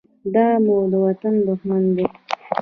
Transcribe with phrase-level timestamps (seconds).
[0.33, 2.07] دا مو د وطن دښمن دى.